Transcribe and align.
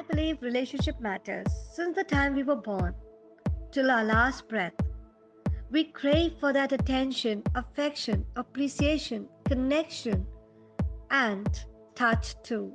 I 0.00 0.02
believe 0.02 0.42
relationship 0.42 1.00
matters 1.00 1.46
since 1.72 1.96
the 1.96 2.04
time 2.04 2.34
we 2.34 2.42
were 2.42 2.56
born 2.56 2.94
till 3.72 3.90
our 3.90 4.04
last 4.04 4.48
breath. 4.48 4.74
We 5.70 5.84
crave 5.84 6.34
for 6.40 6.52
that 6.52 6.72
attention, 6.72 7.42
affection, 7.54 8.24
appreciation, 8.36 9.28
connection, 9.44 10.26
and 11.10 11.48
touch 11.94 12.34
too. 12.42 12.74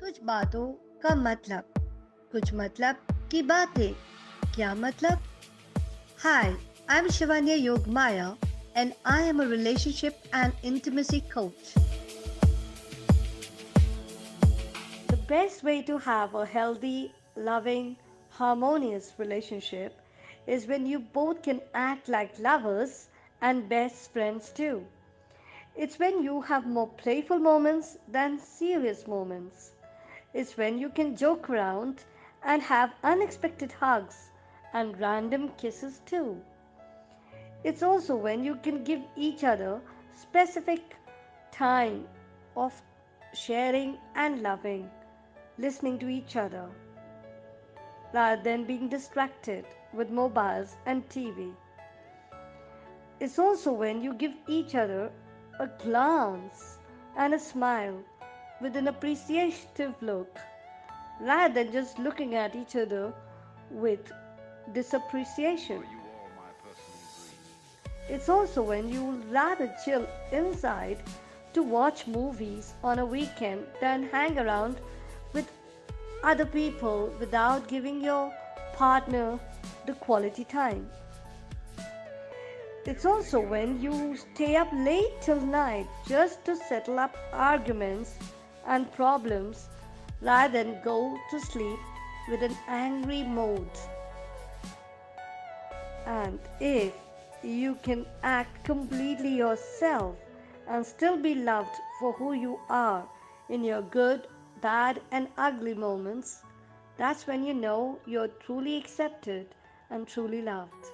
कुछ 0.00 0.20
बातों 0.22 0.66
का 1.02 1.14
मतलब 1.14 1.74
कुछ 2.32 2.52
मतलब 2.54 2.96
की 3.30 3.42
बातें 3.42 3.92
क्या 4.54 4.74
मतलब 4.74 5.18
Hi, 6.22 6.54
I'm 6.88 7.08
Shivanya 7.08 7.56
Yogmaya 7.62 8.36
and 8.74 8.94
I 9.04 9.22
am 9.22 9.40
a 9.40 9.46
relationship 9.46 10.14
and 10.32 10.52
intimacy 10.62 11.20
coach. 11.32 11.74
Best 15.31 15.63
way 15.63 15.81
to 15.81 15.97
have 15.97 16.35
a 16.35 16.45
healthy, 16.45 17.13
loving, 17.37 17.95
harmonious 18.31 19.13
relationship 19.17 20.01
is 20.45 20.67
when 20.67 20.85
you 20.85 20.99
both 20.99 21.41
can 21.41 21.61
act 21.73 22.09
like 22.09 22.37
lovers 22.37 23.07
and 23.39 23.69
best 23.69 24.11
friends 24.11 24.49
too. 24.49 24.85
It's 25.77 25.97
when 25.97 26.21
you 26.21 26.41
have 26.41 26.67
more 26.67 26.89
playful 26.89 27.39
moments 27.39 27.97
than 28.09 28.39
serious 28.39 29.07
moments. 29.07 29.71
It's 30.33 30.57
when 30.57 30.77
you 30.77 30.89
can 30.89 31.15
joke 31.15 31.49
around 31.49 32.03
and 32.43 32.61
have 32.63 32.93
unexpected 33.01 33.71
hugs 33.71 34.31
and 34.73 34.99
random 34.99 35.47
kisses 35.57 36.01
too. 36.05 36.41
It's 37.63 37.83
also 37.83 38.17
when 38.17 38.43
you 38.43 38.55
can 38.55 38.83
give 38.83 39.01
each 39.15 39.45
other 39.45 39.79
specific 40.13 40.97
time 41.53 42.05
of 42.57 42.73
sharing 43.33 43.97
and 44.15 44.41
loving, 44.43 44.89
listening 45.61 45.99
to 45.99 46.09
each 46.09 46.35
other, 46.35 46.67
rather 48.13 48.41
than 48.41 48.65
being 48.65 48.89
distracted 48.89 49.65
with 49.93 50.09
mobiles 50.09 50.75
and 50.85 51.07
TV. 51.09 51.53
It's 53.19 53.37
also 53.37 53.71
when 53.71 54.01
you 54.01 54.13
give 54.15 54.33
each 54.47 54.73
other 54.73 55.11
a 55.59 55.67
glance 55.83 56.79
and 57.15 57.35
a 57.35 57.39
smile 57.39 57.97
with 58.61 58.75
an 58.75 58.87
appreciative 58.87 59.93
look, 60.01 60.39
rather 61.19 61.53
than 61.53 61.71
just 61.71 61.99
looking 61.99 62.33
at 62.35 62.55
each 62.55 62.75
other 62.75 63.13
with 63.69 64.11
disappreciation. 64.73 65.83
It's 68.09 68.29
also 68.29 68.61
when 68.63 68.89
you 68.89 69.21
rather 69.29 69.73
chill 69.85 70.07
inside 70.31 71.03
to 71.53 71.63
watch 71.63 72.07
movies 72.07 72.73
on 72.83 72.99
a 72.99 73.05
weekend 73.05 73.65
than 73.79 74.03
hang 74.03 74.39
around 74.39 74.81
other 76.23 76.45
people 76.45 77.13
without 77.19 77.67
giving 77.67 78.01
your 78.01 78.33
partner 78.73 79.39
the 79.85 79.93
quality 79.93 80.43
time. 80.43 80.89
It's 82.85 83.05
also 83.05 83.39
when 83.39 83.79
you 83.81 84.17
stay 84.17 84.55
up 84.55 84.69
late 84.73 85.21
till 85.21 85.39
night 85.39 85.87
just 86.07 86.43
to 86.45 86.55
settle 86.55 86.99
up 86.99 87.15
arguments 87.31 88.17
and 88.65 88.91
problems 88.93 89.67
rather 90.21 90.63
than 90.63 90.81
go 90.83 91.17
to 91.29 91.39
sleep 91.39 91.79
with 92.29 92.41
an 92.41 92.57
angry 92.67 93.23
mood. 93.23 93.69
And 96.05 96.39
if 96.59 96.93
you 97.43 97.75
can 97.83 98.05
act 98.23 98.63
completely 98.63 99.35
yourself 99.35 100.15
and 100.67 100.85
still 100.85 101.17
be 101.17 101.35
loved 101.35 101.75
for 101.99 102.13
who 102.13 102.33
you 102.33 102.59
are 102.69 103.07
in 103.49 103.63
your 103.63 103.81
good, 103.81 104.27
bad, 104.61 105.01
and 105.11 105.27
ugly 105.37 105.73
moments, 105.73 106.43
that's 106.97 107.27
when 107.27 107.43
you 107.43 107.53
know 107.53 107.99
you're 108.05 108.27
truly 108.27 108.77
accepted 108.77 109.55
and 109.89 110.07
truly 110.07 110.41
loved. 110.41 110.85